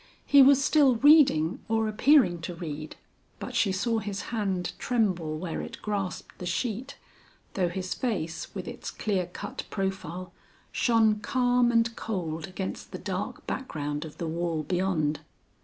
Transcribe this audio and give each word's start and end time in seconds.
He 0.25 0.41
was 0.41 0.63
still 0.65 0.95
reading, 0.95 1.59
or 1.67 1.87
appearing 1.87 2.41
to 2.41 2.55
read, 2.55 2.95
but 3.37 3.53
she 3.53 3.71
saw 3.71 3.99
his 3.99 4.19
hand 4.33 4.73
tremble 4.79 5.37
where 5.37 5.61
it 5.61 5.79
grasped 5.83 6.39
the 6.39 6.45
sheet, 6.47 6.97
though 7.53 7.69
his 7.69 7.93
face 7.93 8.55
with 8.55 8.67
its 8.67 8.89
clear 8.89 9.27
cut 9.27 9.61
profile, 9.69 10.33
shone 10.71 11.19
calm 11.19 11.71
and 11.71 11.95
cold 11.95 12.47
against 12.47 12.91
the 12.91 12.97
dark 12.97 13.45
background 13.45 14.03
of 14.03 14.17
the 14.17 14.25
wall 14.27 14.63
beyond. 14.63 15.19